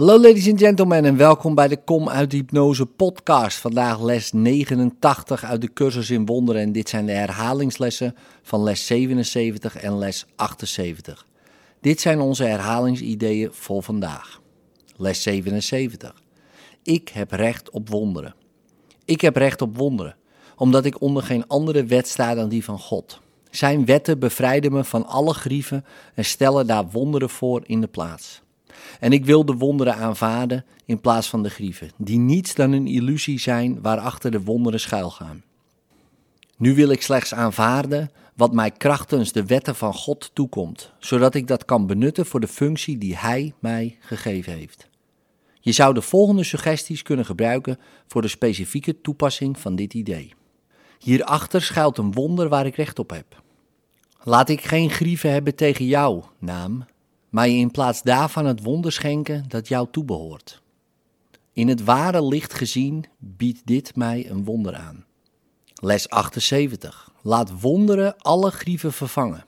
[0.00, 3.58] Hallo ladies and gentlemen en welkom bij de Kom uit Hypnose podcast.
[3.58, 8.86] Vandaag les 89 uit de cursus in wonderen en dit zijn de herhalingslessen van les
[8.86, 11.26] 77 en les 78.
[11.80, 14.40] Dit zijn onze herhalingsideeën voor vandaag.
[14.96, 16.22] Les 77.
[16.82, 18.34] Ik heb recht op wonderen.
[19.04, 20.16] Ik heb recht op wonderen,
[20.56, 23.20] omdat ik onder geen andere wet sta dan die van God.
[23.50, 28.42] Zijn wetten bevrijden me van alle grieven en stellen daar wonderen voor in de plaats.
[29.00, 32.86] En ik wil de wonderen aanvaarden in plaats van de grieven, die niets dan een
[32.86, 35.42] illusie zijn waarachter de wonderen schuilgaan.
[36.56, 41.46] Nu wil ik slechts aanvaarden wat mij krachtens de wetten van God toekomt, zodat ik
[41.46, 44.88] dat kan benutten voor de functie die Hij mij gegeven heeft.
[45.60, 50.34] Je zou de volgende suggesties kunnen gebruiken voor de specifieke toepassing van dit idee.
[50.98, 53.42] Hierachter schuilt een wonder waar ik recht op heb.
[54.22, 56.84] Laat ik geen grieven hebben tegen jou, naam,
[57.30, 60.62] maar je in plaats daarvan het wonder schenken dat jou toebehoort.
[61.52, 65.04] In het ware licht gezien biedt dit mij een wonder aan.
[65.74, 67.12] Les 78.
[67.22, 69.44] Laat wonderen alle grieven vervangen.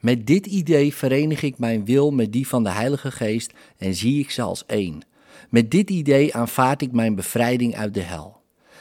[0.00, 4.20] Met dit idee verenig ik mijn wil met die van de Heilige Geest en zie
[4.20, 5.02] ik ze als één.
[5.50, 8.36] Met dit idee aanvaard ik mijn bevrijding uit de hel.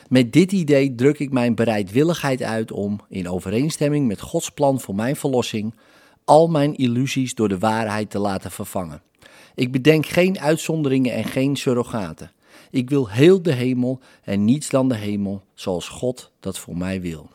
[0.10, 4.96] Met dit idee druk ik mijn bereidwilligheid uit om, in overeenstemming met Gods plan voor
[4.96, 5.76] mijn verlossing,
[6.26, 9.02] al mijn illusies door de waarheid te laten vervangen.
[9.56, 12.32] Ik bedenk geen uitzonderingen en geen surrogaten.
[12.72, 17.02] Ik wil heel de hemel en niets dan de hemel, zoals God dat voor mij
[17.02, 17.30] wil.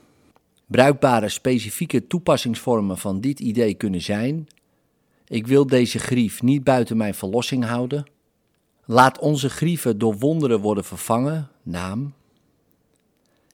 [0.66, 4.48] Bruikbare specifieke toepassingsvormen van dit idee kunnen zijn:
[5.30, 8.04] ik wil deze grief niet buiten mijn verlossing houden.
[8.84, 12.12] Laat onze grieven door wonderen worden vervangen, naam.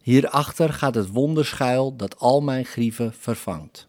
[0.03, 3.89] Hierachter gaat het wonderschuil dat al mijn grieven vervangt.